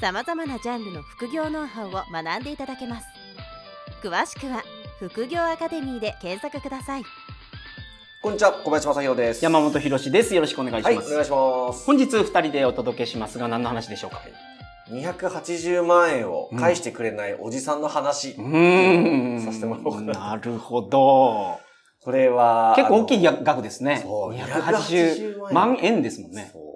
[0.00, 3.06] さまざまなジャンルの副業ノウハウを学んでいただけます
[4.02, 4.62] 詳しくは
[5.00, 7.02] 副業アカデミーで検索ください
[8.20, 9.44] こんにちは、小林正宏です。
[9.44, 10.34] 山本博史です。
[10.34, 11.08] よろしくお願いしはい、ます。
[11.08, 11.86] お願いします。
[11.86, 14.20] 本日二人でお届けしますが何の話でしょうか
[14.90, 18.30] ？280万円を返してくれないおじさんの話。
[18.32, 19.40] うーん。
[19.40, 21.60] させてもらおうかななるほど。
[22.02, 24.00] これは、結構大きいあ額ですね。
[24.02, 26.50] そう280万円ですもんのね。
[26.52, 26.67] そう。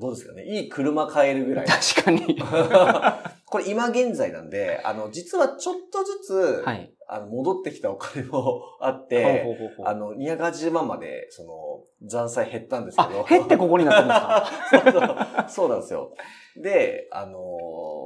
[0.00, 0.44] どうですかね。
[0.44, 1.66] いい車買えるぐらい。
[1.94, 2.38] 確かに。
[3.46, 6.90] これ今現在なんで、あの、実はちょっとずつ、はい。
[7.06, 14.82] あの、戻ってきたお金も あって、ほうほうほうあの、280万まで、その、残債減ったんですけあど。、減ってここになったんですか？
[14.82, 16.14] そうそうそうなんですよ。
[16.56, 17.38] で、あの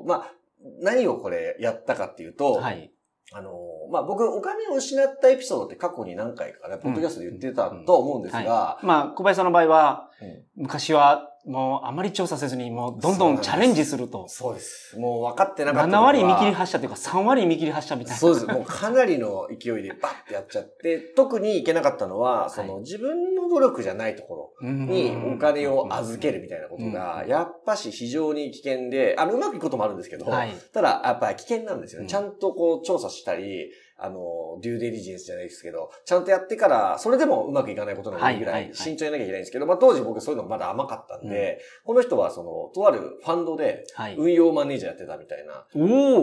[0.04, 0.32] ーまあ、
[0.80, 2.92] 何をこれやったかっていうと、はい。
[3.32, 8.86] あのーまあ、僕、お金を失ったエピソードって過去に何回かね、ポッドキャストで言ってたとは思うんですが、はい。
[8.86, 14.26] まあ、小林さんの場合は、うん昔はもうあまり調査せずに、もうどんどんチャレンジすると。
[14.28, 14.98] そうです。
[14.98, 18.18] もう分かってなかった7割見切りり発車というか3割見切り発車みたいな。
[18.18, 18.46] そうです。
[18.46, 30.52] もうかなりの勢いでバッてやっちゃって、特にいけなかったのは、その、はい自分の努力じゃないところにお金を預けるみたいなことが、やっぱし非常に危険で、あの、うまくいくこともあるんですけど、はい。
[30.72, 32.04] ただ、やっぱり危険なんですよね。
[32.04, 44.16] うんちゃんとこう調査したり、あの、デューデリジェンスじゃないですけど、ちゃんとやってから、それでもうまくいかないことの多いぐらはい慎重になきゃいけないんですけど、まあ当時僕そういうのまだ甘かったんで、この人はその、とあるファンドではい。
[44.16, 45.66] 運用マネージャーやってたみたいな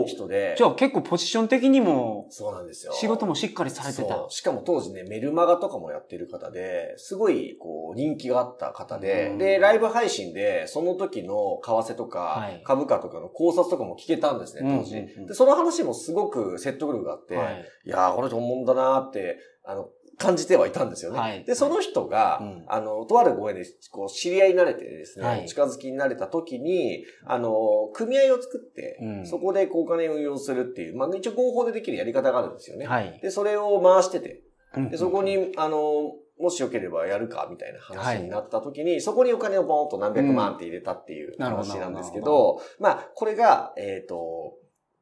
[0.06, 2.92] 人で、じゃあ結構ポジション的にもそうなんですよ。
[2.92, 4.32] 仕事もしっかりされてたそう。。
[4.32, 14.94] しかも当時ね、メルマガとかもやってる方で、すごい、こう、人気があった方で、うんで、ライブ配信で、その時の為替とか、はい株価とかの考察とかも聞けたんですね、当時。
[15.26, 17.50] で、その話もすごく説得力があって、は
[17.84, 17.88] い。
[17.88, 19.88] いやー、この人本物だなーって、あの、
[20.18, 21.18] 感じてはいたんですよね。
[21.18, 32.86] はいで、その人が、うんあの、とあるご縁で、こう、知り合いになれてですね、はいお近づきになれた時に、あの、組合を作って、うんそこでこうお金を運用するっていう、まあ、一応合法でできるやり方があるんですよね。
[32.86, 33.18] はい。
[33.22, 34.42] で、それを回してて、
[34.76, 44.54] うんで、そこに、あの、もしよければやるかみたいな話になった時に、そこにお金をボーンと何百万って入れたっていう話なんですけなるど、まあ、これが、えっ、と、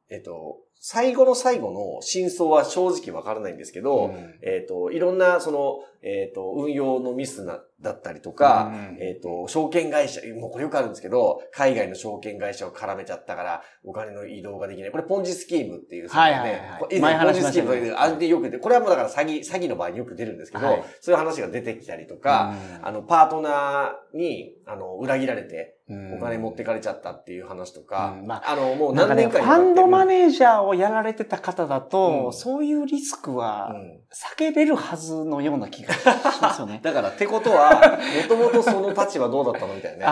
[0.09, 4.39] えっ、と、最後の最後の真相は正直わからないんですけど、うん。
[4.43, 8.97] えっ、と、いろんな、その、えっ、と、運用のミスな、だったりとか、うん。
[9.01, 14.91] えっ、と、証券会社、もうこれよくあるんですけど、海外の証券会社を絡めちゃったから、お金の移動ができない。
[14.91, 16.59] これ、ポンジスキームっていう、はいはいはい。
[16.79, 20.83] これ以前前ポンジスキームという、あれでよく出これはもうだから詐欺、詐欺の場合によく出るんですけど、はい。
[21.01, 25.73] そういう話が出てきたりとか、あの、パートナーに、あの、裏切られて、
[26.17, 28.27] お金持ってかれちゃったっていう話とか、うん。
[28.27, 34.01] まあの、もうなんかね、何年かファンドマネネージャーをやられてた方だと、うんそういうリスクはうん。
[34.13, 35.99] 避けれるはずのような気がし
[36.41, 40.05] ますよね だから、ってことは、もともとその立場どうだったのみたいなね。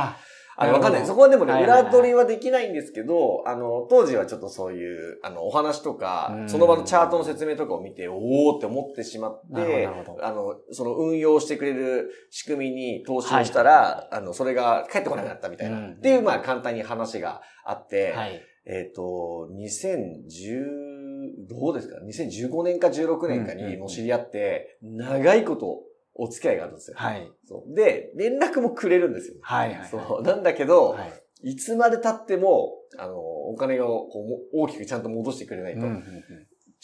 [0.56, 1.06] あ、わかんない。
[1.06, 9.88] そこはでもね、はいはいはい裏取りはできないんですけど、あの、当時はちょっとそういう、あの、お話とかう、んその場のチャートの説明とかを見て、おーって思ってしまって
[10.22, 15.78] あの、その運用してくれる仕組みに投資をしたら、あの、それが返ってこなくなったみたいな。
[15.78, 18.42] うんっていう、まあ、簡単に話があって、はい。
[18.66, 25.82] えっ、と、2010、どうですか ?2015 年か16年かにもう知り合って、長いこと
[26.16, 26.98] お付き合いがあるんですよ。
[26.98, 27.32] はい。
[27.48, 29.36] そうで、連絡もくれるんですよ。
[29.42, 29.90] はいはい。
[29.90, 30.22] そう。
[30.24, 31.52] なんだけど、はい。
[31.52, 35.82] いつまで経っても、あの、お金をこうも大きくちゃんと戻してくれないと。
[35.82, 36.04] うんうんうん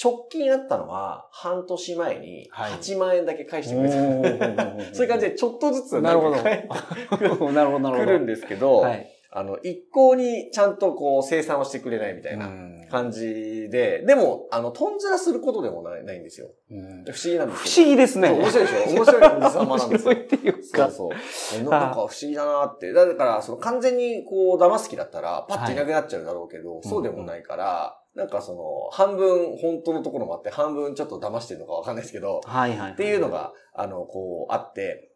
[0.02, 3.96] 直近あったのは、半年前にはい8万円だけ返してくれた。
[3.98, 6.36] おー そういう感じで、ちょっとずつなるほど。
[6.36, 6.68] んか返って
[7.20, 7.92] なるほど、なるほど。
[7.92, 9.06] くるんですけど、はい。
[9.32, 16.48] あの、一向にちゃんとこう、生産をしてくれないみたいなうん感じで、でも、あの、とんずらすることでもないないんですよ。
[16.72, 17.82] うん不思議なんです不けど。
[17.82, 18.30] 思議ですね。
[18.32, 18.96] 面白いでしょ？
[18.96, 20.16] 面白いおじさまなん面ですよ白い。
[20.16, 20.90] っていうか。
[20.90, 21.60] そうそう。
[21.60, 22.92] えななんか不思議だなって。
[22.92, 32.92] だから、その完全にこう、騙す気だったら、パッといなくなっちゃうだろうけど、そうでもないから、なんかその、半分本当のところもあって、半分ちょっと騙してるのかわかんないですけど、はいはい。
[32.94, 35.09] っていうのが、あの、こう、あって、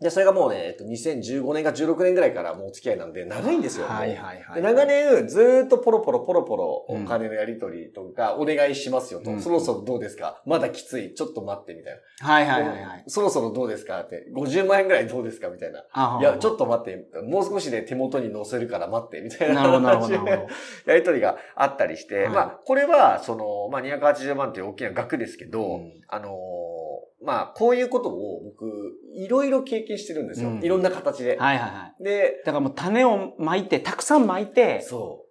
[0.00, 3.86] で、それがもうね、えっと、2015年か16年ぐらいからもうお付き合いなんで、長いんですよ。
[3.86, 4.54] はいはいはい。
[4.54, 10.40] で長年、ずーっとポロポロポロポロお金のやり取りとか、お願いしますよと、うんそろそろどうですか？
[10.46, 11.14] まだきつい。
[11.14, 12.28] ちょっと待って、みたいな。
[12.28, 13.04] はいはいはいはい。
[13.08, 14.00] そろそろどうですか？
[14.00, 14.26] って。
[14.36, 15.48] 50万円ぐらいどうですか？
[15.48, 15.80] みたいな。
[16.20, 17.20] いや、ちょっと待って。
[17.22, 19.62] もう少しで手元に載せるから待って、みたいな。
[19.62, 20.14] なるほどなるほど。
[20.86, 26.87] やりとりがあったりして、はいまあ、これは、その、まあ、280万っていう大きな額ですけど、うんあのー
[27.24, 28.66] まあ、こういうことを僕、
[29.14, 30.50] いろいろ経験してるんですよ。
[30.50, 31.36] うんいろんな形で。
[31.36, 32.04] はいはいはい。
[32.04, 35.24] で、だからもう種をまいて、たくさんまいて、そ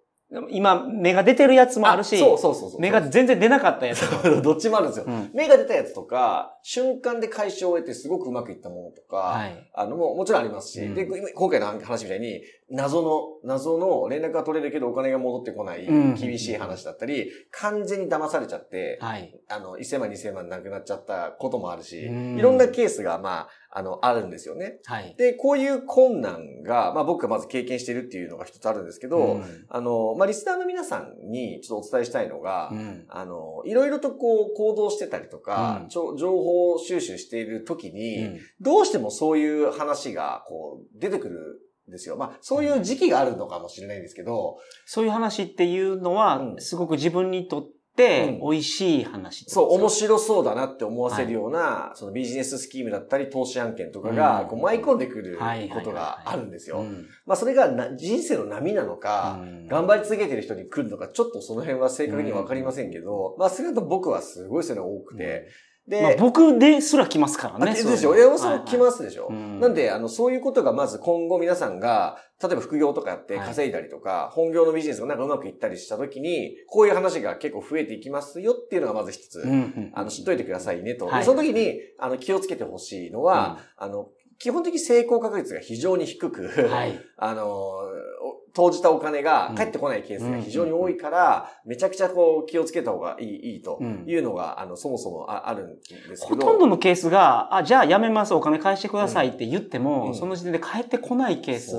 [0.50, 1.80] 今、芽が出てるやつう。
[1.80, 2.80] もあるし、そうそうそうそう。
[2.80, 4.40] 芽が全然出なかったやつも。
[4.42, 5.06] どっちもあるんですよ。
[5.08, 9.70] うん芽が出たやつとか、瞬間で回収を終えてすごくうまくいったものとか、はい。
[9.72, 19.34] あの、ももちろんありますし、うんで、今今回の話みたいに、謎の、謎の連絡が取れるけどお金が戻ってこないうん厳しい話だったり、完全に騙されちゃって、はい。
[19.48, 24.80] あの、1000万、2000万なくなっちゃったこともあるし、うんいろんなケースが、まあ、あの、あるんですよね。
[24.84, 25.14] はい。
[25.16, 42.16] で、こういう困難が、まあ僕がまず経験しているっていうのが一つあるんですけど、うんあの、まあリスナーの皆さんにちょっとお伝えしたいのが、うんあの、いろいろとこう行動してたりとか、情報収集している時に、うんどうしてもそういう話がこう出てくるんですよ。
[42.16, 44.56] まあそういう時期があるのかもしれないんですけど、
[44.86, 46.60] そういう話っていうのは、うん。
[46.60, 48.50] すごく自分にとってうん。
[48.50, 54.48] 美味しい話ってそう、面し白そうだなって思わせるような、そのビジネススキームだったり投資案件とかが、うん。
[54.48, 55.84] こう舞い込んでくるはいはいはいはい。
[55.84, 56.78] ことがあるんですよ。
[56.78, 57.06] うん。
[57.26, 59.66] まあそれがな人生の波なのか、うん。
[59.66, 65.48] 頑張り続けてる人に来るのか、ちょっとその辺は正確にわかりませんけど、まあそれだと僕はすごいそういうのが多くて、
[65.88, 67.72] で、まあ、僕ですら来ますからあね。
[67.72, 67.96] でしょ。
[67.96, 69.28] そういうの山本さんも来ますでしょ。
[69.28, 81.06] はいはいうんなんで、あの、そういうことがまず今後皆さんが、例えば副業とかやってはい稼いだりとか、本業のビジネスがなんかうまくいったりしたときに、こういう話が結構増えていきますよっていうのがまず一つ、うんうんあの、知っといてくださいねと。
[81.06, 87.00] ではいその時に、あの、気をつけてほしいのは、あの、基本的に成功確率が非常に低く、はい。
[87.18, 95.82] あの、お投じたお金が返ってこないケースが非常に多いから、めちゃくちゃこう気をつけた方がいい、いいというのが、あの、そもそもああるんで
[96.16, 96.36] すけど。
[96.36, 100.14] ほとんどのケースが、あ、じゃあやめます、お金返してくださいって言っても、うん。
[100.14, 101.72] その時点で返ってこないケース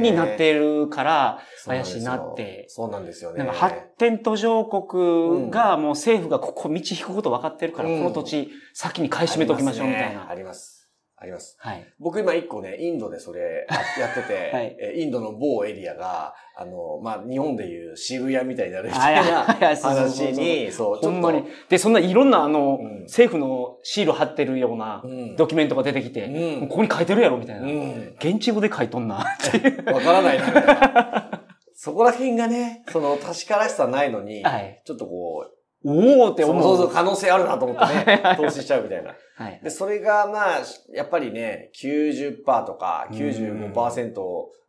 [0.00, 2.66] になっているから、怪しいなって。
[2.68, 3.32] そうなんですよ。
[3.32, 3.38] ね。
[3.38, 7.98] なんか発展途上国がもう政府がここ道引くこと分かってるから、うん。
[7.98, 10.28] この土地先に買い占めときましょうみたいな。
[10.28, 10.79] あります。
[11.22, 11.56] あります。
[11.58, 11.86] はい。
[11.98, 13.66] 僕今一個ね、インドでそれ
[13.98, 21.44] やってて、 はいえインドの某エリアが、あの、まあ、日本でいう渋谷みたいになるみたはいいな話に、そう、ちょっとほんまに。
[21.68, 27.62] で、そんないろんなあの、うん政府のシール貼ってるようなうんドキュメントが出てきて、うんここに書いてるやろみたいな。
[27.62, 29.16] うん現地語で書いとんな。
[29.92, 31.42] わからないな、みたいな。
[31.74, 34.80] そこら辺がね、その確からしさないのに、はい。
[34.86, 36.62] ちょっとこう、おおって思う。
[36.62, 39.14] そうそう可能性あるなと思ってね、投資しちゃうみたいな。
[39.40, 39.60] はい。
[39.64, 40.60] で、それがまあ、
[40.92, 44.14] やっぱりね、90%とか95%、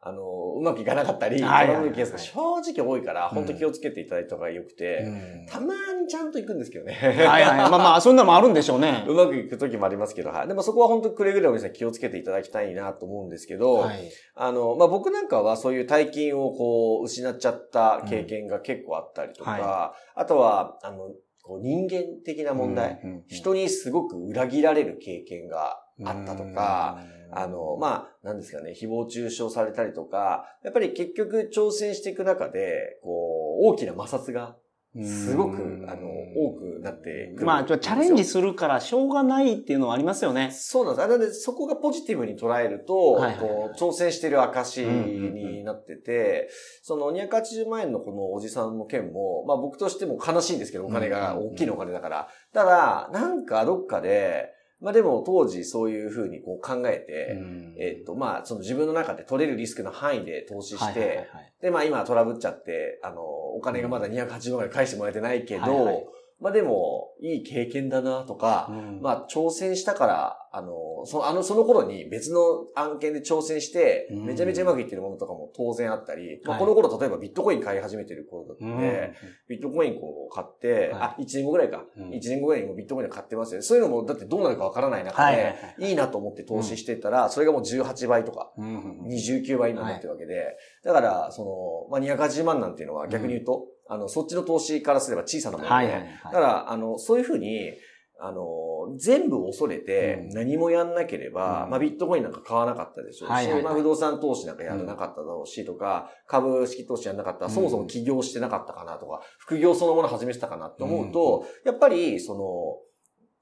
[0.04, 0.24] あの、
[0.58, 2.40] うまくいかなかったり、トラブルケースが正
[2.74, 5.06] 直多いから、本当気をつけていただいた方がよくて、
[5.48, 6.94] たまにちゃんと行くんですけどね。
[6.94, 7.58] はいはい。
[7.58, 9.04] まあまあ、 そんなのもあるんでしょうね。
[9.08, 10.48] うまくいく時もありますけど、はい。
[10.48, 14.10] でもそこは本当くれぐれも皆さん気をつけていただきたいなと思うんですけど、はい。
[14.36, 21.12] あの、まあ、僕なんかはそういう大金をこう、失っちゃった経験が結構あったりとか、うんはあとは、あの、
[21.44, 27.00] こう人間的な問題、人にすごく裏切られる経験があったとか、、
[27.32, 34.56] あの、まあ、なんですかね、誹謗中傷されたりとか、やっぱり結局挑戦していく中で、こう、大きな摩擦が
[35.00, 37.46] すごく、あの、多くなってくる。
[37.46, 40.52] まあ、チャレンジするからしょうがないっていうのはありますよね。
[40.52, 41.06] そうなんです。
[41.06, 46.50] あなので、そこがポジティブに捉えると、はいはいはいこう挑戦してる証になってて、
[46.84, 52.28] その280万円のこのおじさんの件も、まあ僕としても悲しいんですけど、お金が大きいお金だから。
[52.54, 57.38] ただ、なんかどっかで、まあでも当時そういうふうにこう考えて、
[57.80, 61.28] えっと、まあ、その自分の中で取れるリスクの範囲で投資して、はいはいはい
[61.62, 66.06] で、まあ今トラブっちゃって、あの、お金がまだ280万円返してもらえてないけど、はいはい
[66.42, 69.00] まあでも、いい経験だなとか、うん。
[69.02, 72.40] まあ挑戦したから、あの、そあの、その頃に別の
[72.76, 74.26] 案件で挑戦して、うん。
[74.26, 79.14] めちゃめちゃうまくいってるものとかも当然あったり、まあはいこの頃例えばビットコイン買い始めてる頃だったんで、
[79.48, 81.02] ビットコインこう買って、はい。
[81.02, 81.86] あ、1年後ぐらいか。
[81.96, 82.10] うん。
[82.10, 83.62] 1年後ぐらいにもビットコイン買ってますよ。
[83.62, 85.90] そういうのも、だってどうなるかわからない中はいで、はいはい。
[85.90, 96.08] いいなと思って投資してたら、それがもう18倍とか、うんうん29倍になってるわけで、だから、その、まあ、280万なんていうのは逆に言うと、あの、そっちの投資からすれば小さなもので、はいはいはい。
[96.24, 97.74] だから、あの、そういうふうに、
[98.22, 100.30] あの、全部恐れてうん。
[100.30, 101.70] 何もやんなければ、うん。
[101.72, 103.64] まあ、ビットコインなんか買わなかったでしょうし、はいはいはい。
[103.64, 107.54] まあ、不動産投資なんかやらなかっただろうしとか、株式投資やらなかったら、うん。
[107.54, 112.42] そもそも起業してなかったかなとか、副業そのもの始めてたかなって思うと、やっぱり、その、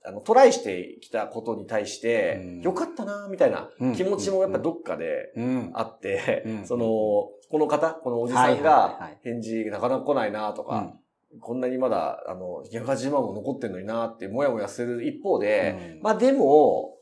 [0.05, 2.61] あの、トライしてきたことに対して、うん。
[2.61, 3.95] よかったな、みたいなうん。
[3.95, 5.71] 気持ちもやっぱどっかでうん。
[5.73, 6.65] あって、うん。
[6.65, 10.93] その、この方、このおじさんが返事なかなか来ないなとか、
[11.41, 16.01] こんなにまだ、あの、280万も残ってんのになって、もやもやする一方で、うん。
[16.01, 16.95] まあでも、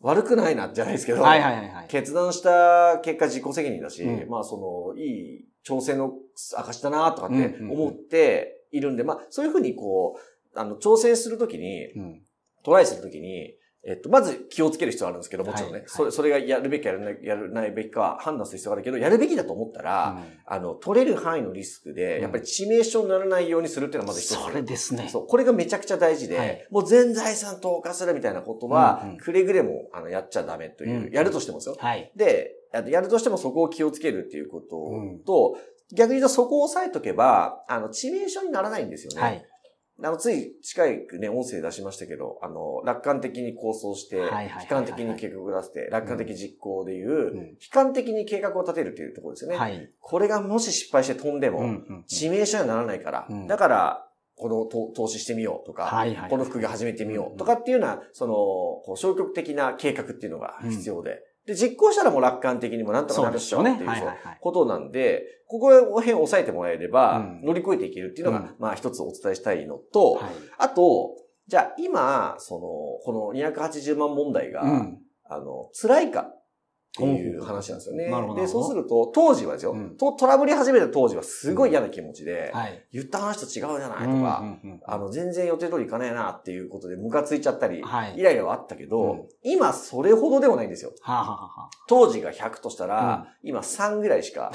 [0.00, 1.86] 悪くないなじゃないですけど、はいはいはいはい。
[1.88, 4.28] 決断した結果自己責任だし、うん。
[4.28, 10.16] まあその、いい挑戦の証だなとかって思っているんで、まあそういうふうにこ
[10.54, 12.22] う、あの、挑戦するときに、うん。
[12.64, 13.54] トライするときに、
[13.86, 24.42] えっと、まず気をつける必要あるんですけど、もちろんね、はいそれ、それがやるべきやらない、やらないべきかは判断する必要があるけど、やるべきだと思ったら、あの、取れる範囲のリスクで、うんやっぱり致命傷にならないようにするっていうのはまず一つ。
[24.42, 25.08] それですね。
[25.10, 31.76] そう、これがめちゃくちゃ大事で、はいもう全財産投下するみたいなことは、うんうんくれぐれも、あの、やっちゃダメという、うんやるとしてもですよ。
[31.78, 32.10] はい。
[32.16, 34.90] で、やるとしてもそこを気をつけるっていうこと
[35.26, 35.58] と、
[35.94, 39.20] 逆に言うとそこを押さえとけば、あの、致命傷にならないんですよね。
[39.20, 39.46] はい。
[40.02, 44.28] あの、つい近いね、音声出しましたけど、あの、楽観的に構想して、悲
[44.68, 47.38] 観的に計画を出して、楽観的実行でいう、うん。
[47.50, 49.56] 悲観的に計画を立てるっていうところですよね。
[49.56, 49.90] はい。
[50.00, 51.62] これがもし失敗して飛んでも、
[52.10, 53.46] 致命傷にはならないから、うん。
[53.46, 63.90] だから、このと投資してみようとか、はいはいこの副業始めてみようとかっていうような、その、消極的な計画っていうのが必要で、で、実行したらもう楽観的にもなんとかなるっしょっていう
[64.40, 67.42] ことなんで、ここら辺を抑えてもらえれば、うん。
[67.44, 68.54] 乗り越えていけるっていうのが、うん。
[68.58, 70.32] まあ一つお伝えしたいのと、はい。
[70.58, 72.60] あと、じゃあ今、その、
[73.04, 74.98] この280万問題が、うん。
[75.26, 76.34] あの、辛いか
[76.94, 78.04] っていう話なんですよね。
[78.36, 82.86] で、そうすると、当時はですよ、うんとトラブり始めた当時はすごい嫌な気持ちで、はい。
[82.92, 90.92] 言った話と違うじゃないとか、うんうんうんあの、全然予定通りいかないなっていうことでムカついちゃったり、はいイライラはあったけど、うん今それほどでもないんですよ。
[91.02, 94.52] はあ、はあは当時が100としたら、今3ぐらいしか、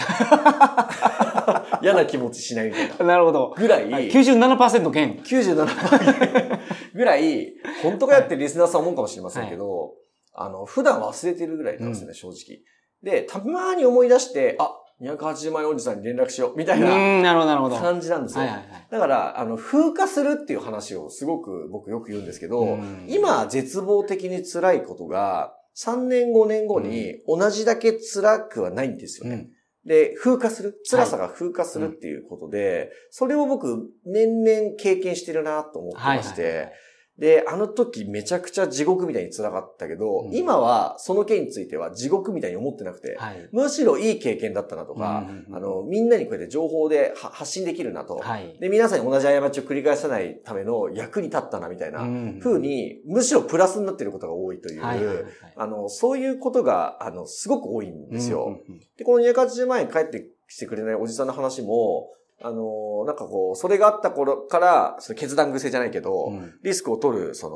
[1.84, 2.96] 嫌な気持ちしないみたいな。
[3.00, 3.54] あ、なるほど。
[3.58, 5.20] ぐらい、はい97%減。
[5.24, 6.60] 97%
[6.96, 7.54] ぐらい、
[7.84, 9.94] 本当かやってリスナーさん思うかもしれませんけど、
[10.42, 12.62] あの、普段忘れてるぐらいなんですね、う正直。
[13.04, 17.76] で、たまに思い出して、あ、280万円おじさんに連絡しよう、みたいなうん、なるほど、なるほど。
[17.76, 18.42] はい感じなんですよ。
[18.42, 18.88] はいはい。
[18.90, 29.36] だから、あの、風化するっていう話をすごく僕よく言うんですけど、うん今絶望的に辛いことが、3年5年後に同じだけ辛くはないんですよね。
[29.36, 29.50] うん
[29.86, 30.76] で、風化する。
[30.88, 36.72] 辛さが風化するっていうことで、それを僕、年々経験してるなと思ってまして、はいはいはい
[37.20, 43.50] で、あの時めちゃくちゃ地獄みたいに辛かったけど、うん今はその件については地獄みたいに思ってなくて、はい。
[43.52, 48.58] むしろいい経験だったなとか、うんうんうんあの、みんなにこうやって情報では発信できるなと、はい。
[48.60, 55.26] で、皆さんに同じ過ちを繰り返さないための役に立ったなみたいなうん風に、むしろプラスになっていることが多いという、はいはいはいはい
[55.58, 58.46] あの、そういうことが、あの、すごく多いんですよ。
[58.46, 62.10] うんうんうんで、この280万円返ってきてくれないおじさんの話も、
[62.42, 66.54] あの、なんかこう、それがあった頃から、その決断癖じゃないけど、うん。
[66.64, 67.50] リスクを取る、そ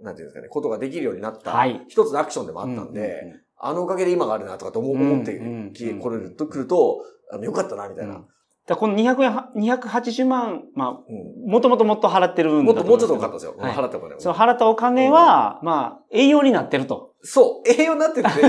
[0.00, 1.84] の、なんていうんですかね、ことができるようになった、はい。
[1.88, 3.40] 一つのアクションでもあったんで、うんうんうん。
[3.60, 8.14] あのおかげで今があるなとかと思うん思ってうんき来れると、来ると、あの、よかったな、みたいな。
[8.14, 8.26] だか
[8.68, 10.94] らこの200 280万、まうん。
[10.94, 13.68] あ、もともともっと払ってるんもっと、だと思もうちょっうんですけどと多かったですよ。
[13.68, 13.72] はい。
[13.72, 17.14] 払ったお金その払ったお金は、まあ、栄養になってると。
[17.22, 18.48] そう、栄養になってるって、例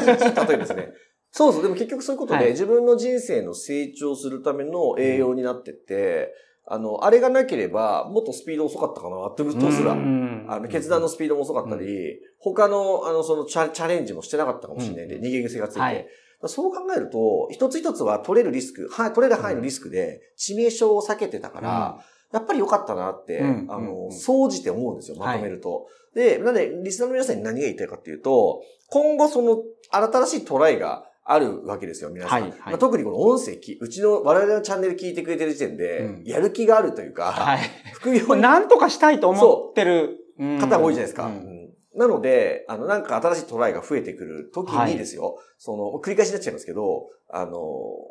[0.55, 0.89] えですね。
[1.31, 2.51] そうそう、でも結局そういうことで、はい。
[2.51, 6.33] 自分の人生の成長するための栄養になってて、
[6.65, 9.93] あの、あれがなければ、もっとスピード遅かったかな、ってことすら。
[9.93, 15.79] うんあの、決断のスピードも遅かったり、他の、あの、そのチャチャレンジもしてなかったかもしれないんで、うん逃げ癖がついて。
[15.81, 16.07] はい。
[16.45, 21.99] そう考えると、一つ一つは取れるリスク、はい、取れる範囲のリスクで、致命傷を避けてたから、
[22.31, 25.87] やっぱり良かったなって、うんあの、総じて思うんですよ、まとめると。
[26.15, 32.41] で、なんで、リスナーの皆さんに何が言いたいかっていうと、今後その、新しいトライがあるわけですよ、皆さん。
[32.41, 32.59] はいはい。
[32.65, 36.23] まあ、特にこの音声き、うちの我々のチャンネル聞いてくれてる時点で、うん。
[36.25, 37.59] やる気があるというか、はい。
[37.93, 40.17] 副業にこれ何とかしたいと思ってる。
[40.59, 41.25] 方が多いじゃないですか。
[41.27, 41.33] うん。
[41.33, 41.69] うん。
[41.95, 47.51] なので、あの、なんか新しいトライが増えてくる時にですよ、その、繰り返しになっちゃいますけど、あの、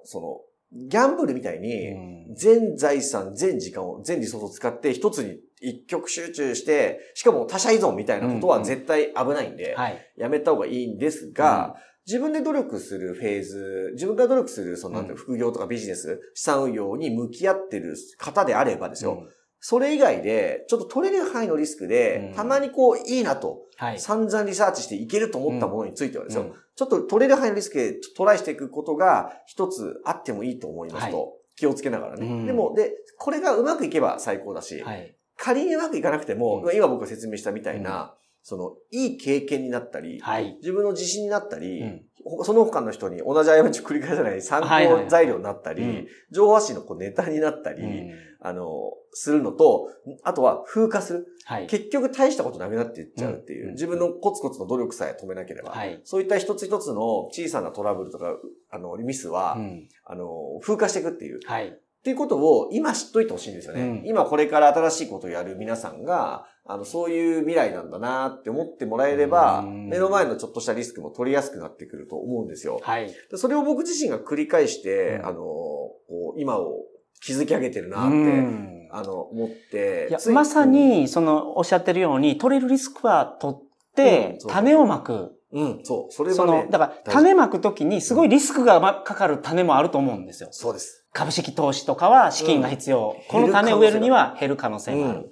[0.05, 0.41] その、
[0.73, 2.35] ギャンブルみたいに、うん。
[2.35, 9.99] 全財産、全時間を、全リソースを使って一つに一極集中して、しかも他者依存みたいなことは絶対危ないんで、はい。
[10.17, 11.77] やめた方がいいんですが、
[12.09, 19.29] 自分で努力するフェーズ、自分が努力する、その、副業とかビジネス、資産運用に向き合ってる方であればですよ、うん。
[19.61, 22.35] それ以外で、ちょっと取れる範囲のリスクで、うん。
[22.35, 24.01] たまにこう、いいなと、はい。
[24.01, 26.53] 散々リサーチしていけると思ったものについてはですよ、うん。
[26.77, 32.27] ちょっと取れる範囲のリスクでトライしていくことが一つあってもいいと思いますと、は気をつけながらね。
[32.27, 32.47] うん。
[32.47, 35.15] でも、で、これがうまくいけば最高だし、はい。
[35.37, 36.75] 仮にうまくいかなくても、うん。
[36.75, 40.57] 今僕が説明したみたいな、その、いい経験になったり、はい。
[40.61, 49.89] 自分の自信になったり、うんほその他の人に同じ過ちを繰り返さない参考材料になったり、うん情報発信のこうネタになったり、うんあの、するのと、
[50.23, 51.27] あとは風化する。
[51.45, 51.67] はい。
[51.67, 56.01] 結局大したことなくなっていっちゃうっていう、うん自分のコツコツの努力さえ止めなければ、はい。
[56.05, 58.37] そういった一つ一つの小さなトラブルとか、
[58.71, 61.41] あの、ミスは、うんあの、風化していくっていう。
[61.47, 61.69] はい。
[61.69, 63.83] っていうことを今知っといてほしいんですよね。
[63.83, 72.79] うん今これから新しいことをやる皆さんが、あの、そういう未来なんだなって思ってもらえれば、うん目の前のちょっとしたリスクも取りやすくなってくると思うんですよ。
[72.83, 73.07] はい。
[73.31, 76.85] でそれを僕自身が繰り返して、うんあの、こう今を
[77.23, 83.63] 築き上げてるなって、うんあの、思ってまさに、その、おっしゃってるように、取れるリスクは取っ
[83.95, 85.35] てうん、そう種をまく。
[85.51, 86.13] うん、そう。
[86.13, 90.51] それねの、、だから、種まくときに、すごいリスクがまかかる種もあると思うんですよ。
[90.53, 91.07] そうです。
[91.13, 93.17] 株式投資とかは資金が必要。
[93.29, 95.31] この種を植えるには減る可能性がある。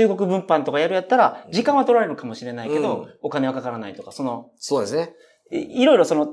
[0.00, 5.12] うん中国分販とかやるやったら、時間は取られるかもしれないけど、うんお金はかからないとか、その、そうですね。
[5.50, 6.28] いいろいろその、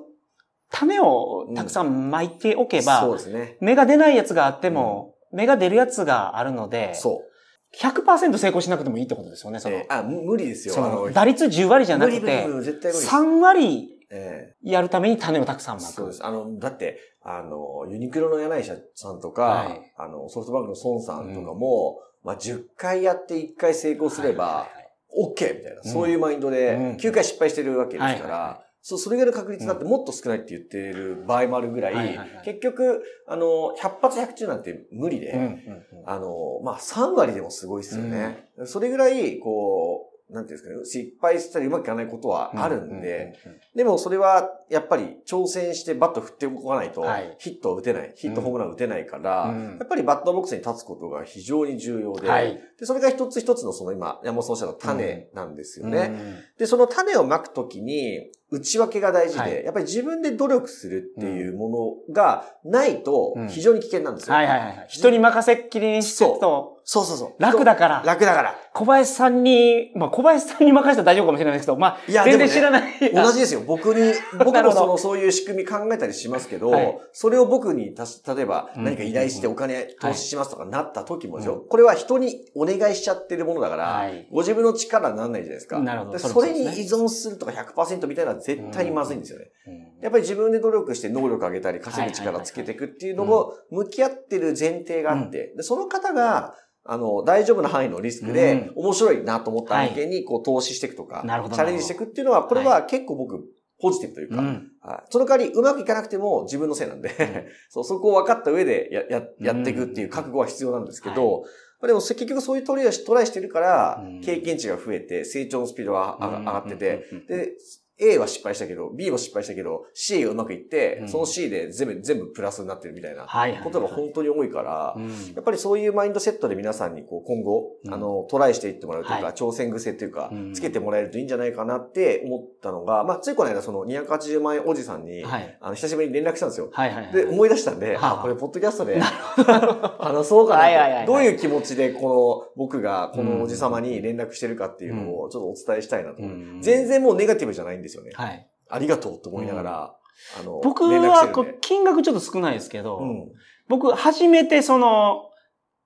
[0.72, 3.58] 種をたくさん巻いておけば、そうですね。
[3.60, 7.30] 芽が出ないやつがあっても、芽が出るやつがあるので、そう。
[7.76, 9.76] 100%成功しなくてもいいってことですよね、その。
[9.76, 10.74] えーあ、む無理ですよ。
[10.74, 13.16] そあのの打率10割じゃなく無理て無理無、理絶対無理です。
[13.16, 15.90] 3割えやるために種をたくさん巻く。
[15.90, 16.26] えそうです。
[16.26, 18.64] あの、だって、あの、ユニクロの柳井
[18.96, 19.94] さんとか、はい。
[19.98, 24.90] あの、ソフトバンクの孫さんとかも、まあ、10回やって1回成功すれば、はいはいはい。
[25.34, 25.92] OK みたいな、うん。
[25.92, 26.92] そういうマインドで、うん。
[26.96, 32.42] 9回失敗してるわけですから、はいはいはそう、それぐらいの確率だってもっと少ないって言ってる場合もあるぐらい、はいはいはい。
[32.46, 38.50] 結局、あの、100発100中なんて無理で、うんうんうんあの、まあ、3割でもすごいですよね。
[38.66, 43.34] それぐらい、こう、なんていうんですかね、失敗したりうまくいかないことはあるんで、
[43.76, 47.36] でもそれはやっぱり挑戦してバット振っておかないとはい。
[47.40, 49.78] ヒットを打てない、ヒットホームラン打てないから、うん。
[49.80, 52.62] やっぱりバッターボックスに立つことが非常に重要で、はい。
[52.80, 56.12] でそれが一つ一つのその今、山本さんおっしゃった種なんですよね。
[56.12, 56.36] うん。
[56.60, 64.36] で、その種をまくときに、内訳が大事で、はいやっぱり自分で努力するっていうものがないとうん非常に危険なんですよ。
[64.36, 64.86] はいはいはい。
[64.90, 67.42] 人に任せっきりにしてると、そうそうそう。
[67.42, 68.04] 楽だから。
[68.04, 68.56] 楽だから。
[68.74, 73.14] 小林さんに、まあ小林さんに任せたら大丈夫かもしれないですけど、まあ、いや全然知らない。
[73.14, 73.62] 同じですよ。
[73.62, 74.14] 僕に、
[74.44, 85.80] 僕もその、そういう仕組み考えたりしますけど、はいそれを僕にたし、例えばうん何か依頼してお金投資しますとかなった時もですよ、うこれは人にお願いしちゃってるものだから、はいご自分の力にならないじゃないですか。
[85.80, 89.46] なるほどでそれに依存するとか100%みたいな絶対にまずいんですよね。
[89.68, 89.74] うん。
[90.02, 96.56] やっぱり自分で努力して能力上げたり稼ぐ力つけていくっていうのも向き合ってる前提があって、でその方が、
[96.86, 103.44] あの、大丈夫な範囲のリスクで、面白いなと思った案件にこう投資していくとか、チャレンジしていくっていうのは、これは結構僕、
[103.80, 111.44] ポジティブというか、その代わりうまくいかなくても自分のせいなんで、 そうそこを分かった上でやややっていくっていう覚悟は必要なんですけど、
[111.80, 117.54] まあでも結局そういうトライトライしてるからうん、経験値が増えて、成長のスピードが上がってて、で、
[118.02, 121.10] A は失敗したけど、B も失敗したけど、C がうまくいって、うん。
[121.10, 123.28] その C で全部、全部プラスになってるみたいな
[123.64, 125.10] ことが本当に多いから、うん。
[125.36, 127.94] やっぱりそういうマインドセットで皆さんにこう今後、うん。
[127.94, 129.34] あの、トライしていってもらうというか、はい。
[129.34, 135.58] 挑戦癖というかうん、つけてもらえるといいんじゃないかなって思ったのが、まあ、ついこの間その280万円おじさんに、はい。
[135.60, 136.70] あの、久しぶりに連絡したんですよ。
[136.72, 137.14] はいはいはい。
[137.14, 138.20] で、思い出したんで、はあ。
[138.20, 139.00] あ、これ、ポッドキャストで
[140.00, 141.06] 話そうかなはいはいはい。
[141.06, 146.22] どういう気持ちで、この、僕が、このおじさまに連絡してるかっていうのを、ちょっとお伝えしたいなと。
[146.22, 146.60] うん。
[146.62, 148.12] 全然もうネガティブじゃないんですよね。
[148.14, 148.48] はい。
[148.70, 149.96] ありがとうと思いながら、
[150.40, 153.32] あの、僕はこう、金額ちょっと少ないですけど、うん。
[153.68, 155.30] 僕、初めてその、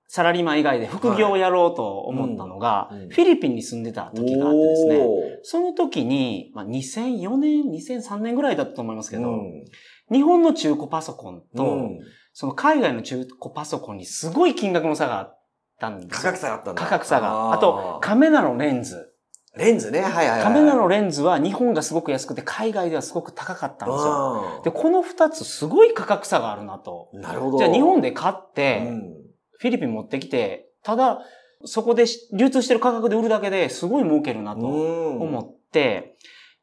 [0.06, 5.06] サラリーマン以外で副業をやろうと思ったのが、はいうんフィリピンに住んでた時があってですね、
[5.42, 9.64] その時に、まあ、2004年、2003年ぐらいだったと思いますけど、うん
[10.12, 11.98] 日本の中古パソコンと、うん
[12.36, 15.40] その海外の中古パソコンにすごい金額の差があっ
[15.80, 16.32] たんです価よ。
[16.34, 16.82] 格差があったんだ。
[16.82, 17.52] 価格差が。
[17.52, 19.13] あと、カカメラのレンズ。
[19.56, 20.00] レンズね。
[20.00, 20.42] はいはいはい。
[20.42, 24.60] カメラのレンズは日本がすごく安くて、海外ではすごく高かったんですよ。
[24.64, 27.08] で、この二つすごい価格差があるなと。
[27.12, 27.58] なるほど。
[27.58, 29.14] じゃあ日本で買っうて、ん
[29.58, 31.20] フィリピン持ってきて、ただ、
[31.64, 36.16] そこでし流通してる価格で売るだけですごい儲けるなと思思って、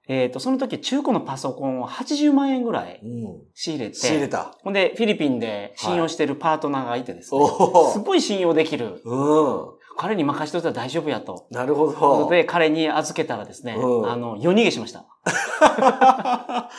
[0.07, 3.41] えっ、と、その時中古のパソコンを80万円ぐらいうん。
[3.53, 4.57] 仕入れて、仕入れた。
[4.61, 7.93] ほんで、フィリピンで信用してるパートナーがいてですね、おお。
[7.93, 9.01] すごい信用できる。
[9.05, 9.80] うん。
[10.01, 11.45] 彼に任しといたら大丈夫やと。
[11.51, 12.23] なるほど。
[12.25, 15.05] とで、彼に預けたらですね、うんあの、夜逃げしました。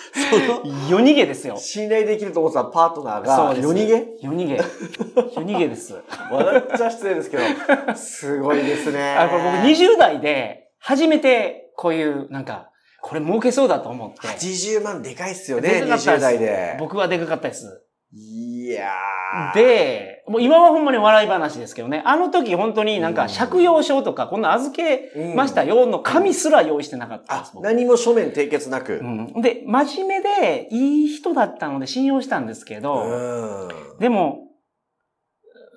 [0.90, 1.56] 夜逃げですよ。
[1.56, 4.08] 信頼できると思ってたパートナーが、夜逃げ？
[4.22, 4.56] 夜逃げ。
[4.56, 5.94] 夜逃げです。
[6.32, 7.44] 笑っちゃ失礼ですけど、
[7.94, 9.14] すごいですね。
[9.16, 12.70] あこれ僕20代で、初めてこういう、なんか、
[13.02, 14.26] これ儲けそうだと思って。
[14.26, 16.76] 80万でかいっすよね、でかかった20です代で。
[16.80, 17.85] 僕はでかかったです。
[18.14, 19.55] いやー。
[19.55, 22.03] で、もう今はほんまに笑い話ですけどね。
[22.05, 27.53] あの時本当になんか借用書とかこんな預けましたよの紙すら用意してなかったんです。
[27.57, 28.98] あ、何も書面締結なく。
[28.98, 34.48] うん、で、真面目でいい人だったので信用したんですけど、うんでも、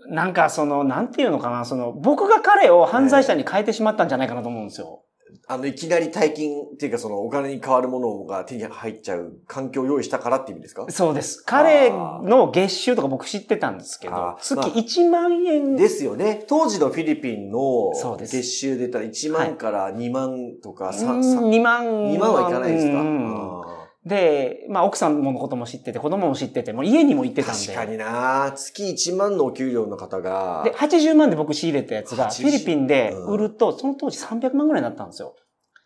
[0.10, 5.04] なんかその、なんていうのかな、その、僕が彼を犯罪者に変えてしまったんじゃないかなと思うんですよ。
[5.48, 10.86] あの、いきなり大金っていうかそのお金に変わるものが手に入っちゃう環境を用意したからって意味ですか？
[10.90, 11.44] そうです。
[11.46, 16.44] 彼の月収とか僕知ってたんですけど月まあ1万円ですよね。
[16.48, 21.86] 当時のフィリピンの月収で言ったら1万から2万とか、さうんさ2万。
[21.86, 23.65] 2万はいかないですか、うんあ
[24.06, 27.66] で、まあ奥さんのことも知ってて、子供も知ってて、もう家にも行ってーたんで。
[27.66, 35.36] 確かにな月1万のお給料の方が、で、80万で僕仕入れたやつが、80フィリピンで売ると、その当時300万ぐらいになったんですよ。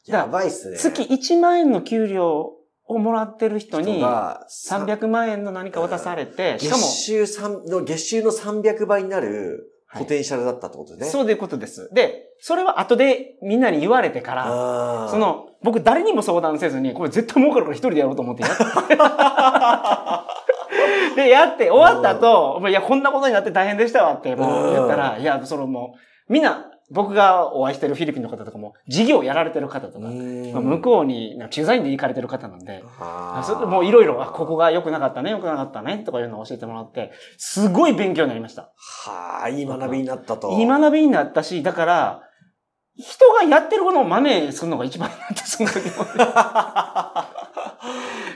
[0.06, 0.78] やばいっすね。
[0.78, 2.54] 月1万円の給料
[2.86, 11.12] をもらってる人に、がさ300万円の何か渡されて、しかも月、収三の月収の300倍になるポテンシャルだったってことですね。
[11.12, 11.90] そういうことです。
[11.94, 18.64] で、それは後でみんなに言われてから、そ、の、僕誰にも相談せずに、これ絶対儲かるから一人でやろうと思ってやって。
[21.16, 25.96] で、やって、終わった後、いや、こんなことになって大変でしたわって、もう言ったら、いや、そのも
[26.30, 32.84] う、みんな、僕がお会いしてるフィリピンの方とかも、事業やられてる方とか、うんまあ向こうに駐在員で行かれてる方なんで、
[33.44, 38.72] それもういろいろ、あ、ここが良くなかったね、良くなかったね、とかいうのを教えてもらって、すごい勉強になりました。
[39.06, 40.52] はあ、いい学びになったと。
[40.52, 42.24] いい学びになったし、だから、
[42.98, 46.04] 人がやってることを真似するのが一番なんて、その時も。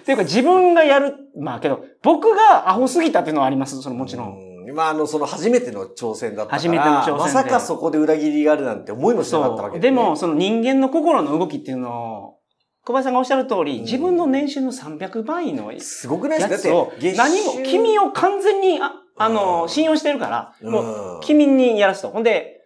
[0.04, 4.53] っていうか自分がやる、まあけど、僕がアホすぎたっていうのはあります、そのもちろん。
[4.70, 4.76] うん。
[4.76, 6.60] まあ、あの、その初めての挑戦だったから。
[6.62, 9.82] 初めての挑戦でまさかそこで裏切りがあるなんて思いもしなかったわけそう。
[9.82, 12.40] でも、、その人間の心の動きっていうのを、
[12.86, 16.74] 小林さんがおっしゃる通り、うん自分の年収の300倍のすごくないですか？
[16.76, 20.28] だって、月収何も、君を完全に、あ、あうの、ん信用してるか
[20.62, 22.10] ら、もう、うん君にやらすと。
[22.10, 22.60] ほんで、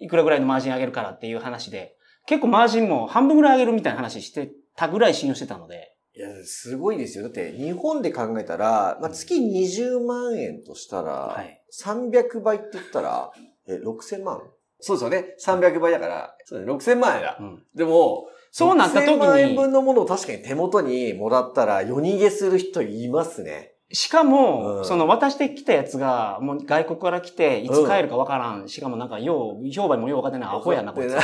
[0.00, 1.94] いくらぐらいのマージン上げるからっていう話で、
[2.26, 7.24] 結構マージンも半分ぐらい上げるみたいな話してたぐらい信用してたので、いや、すごいですよ。
[7.24, 13.32] だって、日本で考えたら、まあ、月20万円としたら、はい300倍って言ったら、
[13.66, 14.40] え、6000万？
[14.78, 15.34] そうですよね。
[15.44, 17.36] 300倍だから、そうだね、6000万円だ。
[17.40, 23.73] うんでも、そうなった時6000万円に、分のものを確かに手元にもらったら、夜逃げする人いますね。
[23.92, 28.68] しかも、うんその渡してきたやつが、もう外国から来て、いつ帰るかわからん。
[28.68, 31.14] しかもなんか、よう、商売もよう分かってないアホやな、こいつ。
[31.14, 31.16] っ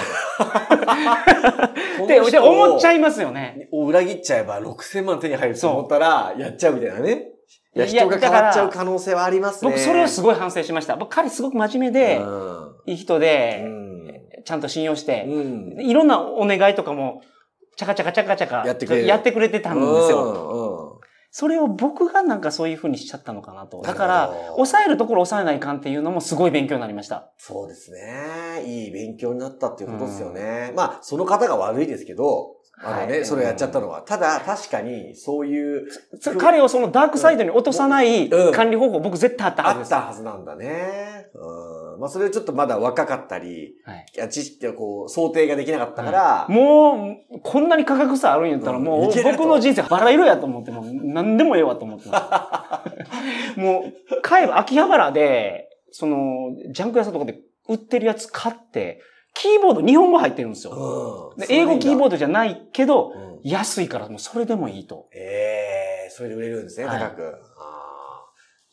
[2.07, 3.68] て、 で、思っちゃいいますよね。
[3.73, 7.27] を裏切っちゃえば6000万手に入ると思ったら、やっちゃうみたいなね。
[7.75, 9.70] いや、人が変わっちゃう可能性はありますね。
[9.70, 10.96] 僕、それをすごい反省しました。
[10.96, 12.20] 僕、彼すごく真面目で、
[12.87, 13.90] いい人うで、ん。
[14.44, 15.81] ちゃんと信用して、うん。
[15.81, 17.23] いろんなお願いとかも、
[17.77, 20.60] チャカチャカチャカチャカ、やってくれるやってくれてたんですよ。
[21.31, 21.35] よ。
[21.40, 23.83] それを僕がなんかそういう風にしちゃったのかなと。
[23.83, 27.33] だかなら抑えるところ抑えないかんっていうのもすごい勉強になりました。
[27.38, 28.64] そうですね。
[28.66, 30.73] いい勉強になったっていうことですよね。
[30.77, 34.01] まあ、その方が悪いですけど、あのね、はいそれをやっちゃったのは。
[34.03, 35.88] ただ、確かに、そういう、
[36.19, 39.95] そ彼をそのダークサイドに落とさないうん管理方法、僕絶対あったはずです。
[39.95, 41.27] あったはずなんだね。
[41.35, 42.01] うん。
[42.01, 52.83] まあ、それちょっとまだ若かったり、はいいや知識がこう、想定ができなかったから、もう、こんなに価格差あるんやったら、うんもう僕の人生バラ色やと思って、もう何でもええわと思ってま
[53.55, 53.61] す。
[53.61, 56.16] もう、買えば秋葉原で、その、
[56.73, 57.38] ジャンク屋さんとかで
[57.69, 59.01] 売ってるやつ買って、
[59.35, 61.33] キーボード日本語入ってるんですよ。
[61.37, 62.11] うんで英語キーボード。
[62.11, 65.09] ドじゃないけど、うん安いからもうそれでもいいと。
[65.14, 67.35] ええそれで売れるんですね、はい高く。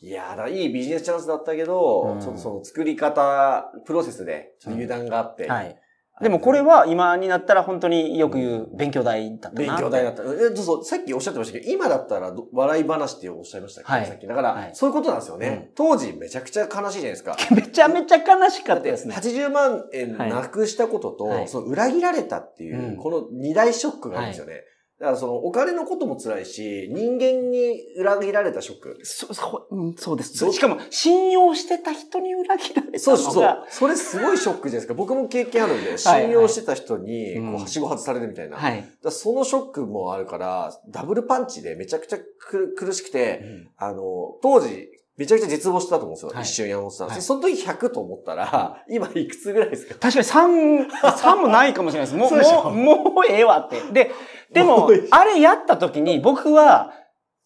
[0.00, 5.48] いやーだいいビジネスチャンスだったけど、うんちょっとその作り方、プロセスで、ちょっと油断があって。
[5.48, 5.80] はい。
[6.20, 9.54] でもこれは今になったら本当によく言う勉強代だったな。
[9.54, 10.22] 勉強代だった。
[10.22, 14.26] え、どうぞ、さっきおっしゃってましたけど、今だったらど笑い話っておっしゃいましたっけ、はいさっき。
[14.26, 17.36] だから、はいそういうことなんですよね、当時めちゃくちゃ悲しいじゃないですか。
[17.54, 19.14] めちゃめちゃ悲しかったですね。
[19.14, 24.62] 80万円なくしたことと、はいその裏切られたっていう、うんこの二大ショックがあるんですよね。
[24.98, 28.98] だからそのお金のことも辛いし、人間に裏切られたショック。
[29.04, 30.44] そそううんそうです。
[30.44, 34.94] どしかも、信用してた人に裏切られたそうそうそれすごいショックじゃないですか。
[34.94, 38.56] 僕も経験あるんで、信用してた人に、うんこう、はしご外されるみたいな。
[38.56, 38.84] はい。
[39.04, 44.02] らそのショックもあるから、ダブルパンチでめちゃくちゃく苦しくて、あの、
[44.42, 46.30] 当時、めちゃくちゃ絶望してたと思うんですよ。
[46.32, 47.08] はい一瞬山本さん。
[47.08, 49.94] はいその時100と思ったら、今いくつぐらいですか？
[50.00, 52.16] 確かに3、三もないかもしれないです。
[52.16, 53.80] もう、もう、もうええわって。
[53.92, 54.12] で、
[54.52, 56.92] でもあれやった時に僕は、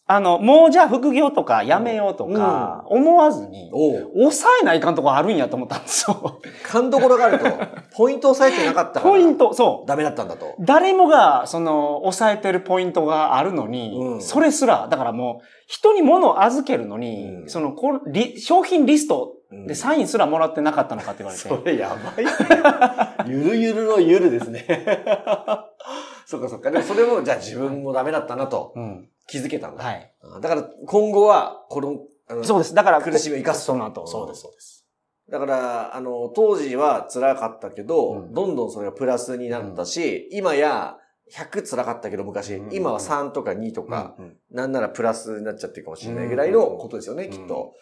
[0.07, 3.71] あの、もうじゃあ副業とかやめようとか、思わずに、
[4.15, 6.41] 抑えないかんとこあるんやと思ったんですよ。
[6.65, 7.47] 勘どころがあると。
[7.97, 9.13] ポイント押さえてなかったから。
[9.13, 9.89] ポイント、そう。
[9.89, 10.55] ダメだったんだと。
[10.59, 21.49] 誰もが、その、抑えてるポイントがあるのに、うんそれすら、だからもう、人に物を預けるのに、うんそのこリ、商品リストうんでサインすらもらってなかったのかって言われて。
[21.49, 22.27] それやばい。
[23.29, 24.65] ゆるゆるのゆるですね。
[26.33, 26.71] そっかそっか。
[26.71, 29.09] でもそれも、じゃあ自分もダメだったなとうん。
[29.27, 29.85] 気づけたんだ。
[29.85, 30.13] はい。
[30.41, 32.75] だから今後は、この、あのそうです。
[32.75, 34.07] だから、苦しみを生かすとその後。
[34.07, 34.87] そうです、そうです。
[35.31, 40.97] だから、あの、当時は辛かったけど、うんどんどんそれがプラスになったし、今や
[41.35, 47.75] 100辛かったけど昔、うん今は3とか2とうんか、うんなんならプラスになっちゃってるかもしれないぐらいのことですよね、うんきっと。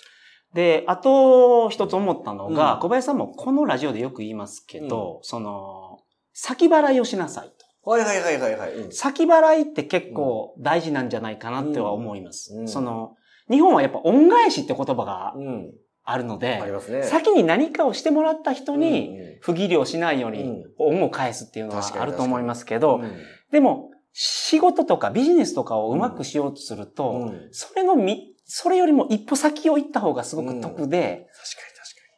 [0.54, 6.00] で、あと一つ思ったのが、うん小林さんもこのラジオでよく言いますけど、その、
[6.32, 7.69] 先払いをしなさいと。
[7.82, 8.74] はいはいはいはいはい。
[8.74, 12.54] うん先払いって結構大事なんじゃないかなっては思います。
[12.54, 13.16] うんその、
[13.50, 15.72] 日本はやっぱ恩返しって言葉がうん。
[16.02, 17.02] あるので、ね。
[17.04, 23.12] 先に何かをしてもらった人にうん不義理をしないようにうん恩を返すっていうのはあると思いますけど、うん
[23.52, 31.28] でも仕事とかビジネスとかをうまくしようとすると、うんそれのみ、それよりも一歩先を行った方がすごく得で。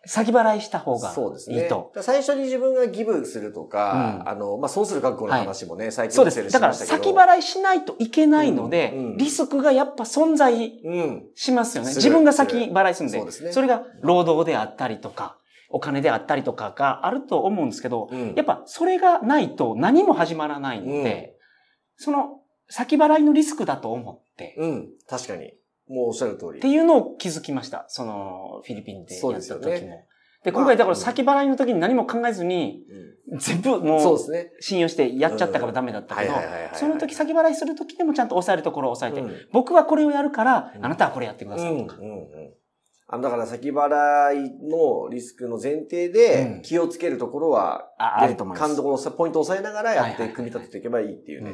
[0.05, 1.63] 先払いした方がそうですね。
[1.63, 1.93] いいと。
[1.95, 6.51] だから最初に自分がギブするとか、うんあの、まあ、損する覚悟の話もね、最近そうです。
[6.51, 11.27] だから先払いしないといけないので、うんうんリスクがやっぱ存在うん。
[11.35, 11.95] しますよね。
[11.95, 13.19] 自分が先払いするんで。
[13.19, 15.39] そうですねそれが労働であったりとか、
[15.71, 21.37] お金であったりとかがあると思うんですけど、うんやっぱそれがないと何も始まらないので、
[21.97, 24.89] その先払いのリスクだと思って、うん。
[25.09, 25.53] 確かに。
[25.93, 26.59] もうおっしゃる通り。
[26.59, 27.85] っていうのを気づきました。
[27.89, 29.61] そのフィリピンでやった時も。
[29.61, 30.07] でね
[30.51, 34.19] 今回だから先払いの時に何も考えずに、うん全部もう。
[34.61, 36.35] 信用してやっちゃったからダメだったけど
[36.75, 41.63] その時先払いする時でもちゃんと抑えるところを抑えて、うん僕はこれをやるから、うんあなたはこれやってくだうん。
[41.63, 41.79] うん。
[41.79, 42.01] さいとか。
[42.03, 42.29] うん。
[43.09, 51.53] あの、だから先払いのリスクの前提でうん気をつけるところは、ああると思います勘どころ、ポイントを押さえながらやって組み立てていけばいいっていうね。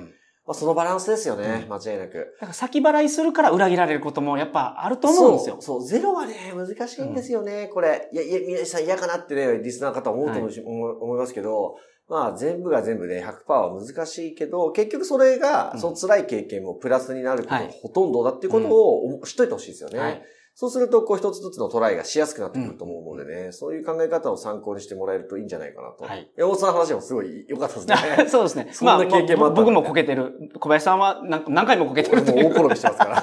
[0.49, 1.65] うんまあ、そのバランスですよね。
[1.65, 2.37] うん間違いなく。
[2.41, 5.59] だから先払いするから裏切られることもやっぱあると思うんですよ。
[5.61, 8.09] そう、そうゼロはね、難しいんですよね、これ。
[8.13, 11.77] いや、いや、皆さん嫌かなってね、リスナーの方は思うと思い思いますけど、
[12.09, 19.99] まあ、全部が全部ね、100%は難しいけど、結局それが、うんその辛い経験もプラスになることほとんどだっていうことを知っといてほしいですよね。
[19.99, 20.23] はい
[20.61, 26.03] そうすると、こう一つずつのトライがしやすくなってくると思うのでね、そういう考え方を参考にしてもらえるといいんじゃないかなと。
[26.03, 28.27] はい山本さんの話もすごい良かったですね。
[28.29, 28.68] そうですね。
[28.73, 30.51] そんな経験もあったんだね僕もこけてる。
[30.59, 32.42] 小林さんは何何回もこけてるという。
[32.42, 33.14] もう大転びしてますから。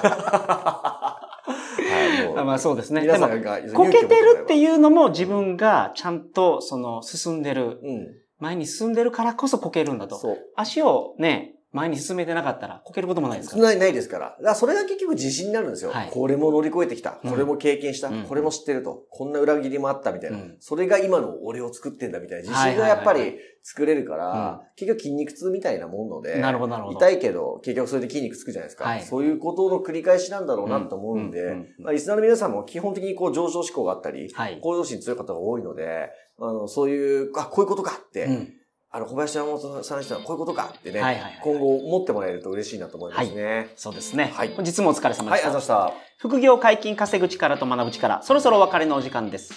[2.36, 3.02] はい、まあそうですね。
[3.02, 4.56] 皆さんがこけてるってう。
[4.56, 8.06] いうのも自分がちゃんとその進んでる、うん。
[8.38, 10.16] 前に進んでるからこそこけるんだと。
[10.16, 10.38] そう。
[10.56, 13.62] 足をね、前に進めてなかったらこけることもないですから。
[13.62, 14.30] ない、ないですから。
[14.30, 15.90] だからそれが結局自信になるんですよ。
[15.90, 17.18] はいこれも乗り越えてきた。
[17.22, 18.08] うんこれも経験した。
[18.08, 19.04] うんこれも知ってると。
[19.10, 20.38] こんな裏切りもあったみたいな。
[20.38, 22.48] うんそれが今の俺を作ってんだみたいな。
[22.48, 26.40] 自信がやっぱり作れるから、結局筋肉痛みたいなもんので。
[26.40, 28.84] なるほどなるほど痛いけど、結局それで筋肉つくじゃないですか。
[28.84, 34.60] はいそういうことの繰り返しなんだろうなと思うんで、まあ、リスナーの皆さんも基本的にこう上昇志向があったり、はい。
[34.60, 38.52] 向上心強い方が多いので、あの、そういう、あ、こういうことかって、うん
[38.96, 43.68] あの、小林山本さんにしたらこういうことかってね、はいはいはい今後思ってもらえると嬉しいなと思いますね。
[43.76, 44.32] そうですね。
[44.34, 45.48] はい本日もお疲れ様はい、でした。
[45.48, 49.52] ありがとうございまし副業解禁稼ぐ力と学ぶ力、そろそろお別れのお時間です。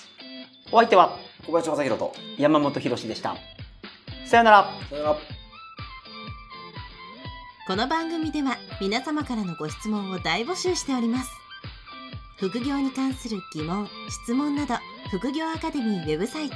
[0.74, 1.18] お相手は？
[1.40, 1.46] た。
[1.48, 2.14] 小林正宏と。
[2.38, 3.38] 山本博史でした。
[4.26, 4.70] さよなら。
[4.90, 5.18] さよなら。
[7.66, 11.30] この番組では皆様からのご質問を大募集しております
[12.38, 14.74] 副業に関する疑問・質問など
[15.12, 16.56] 副業アカデミーウェブサイト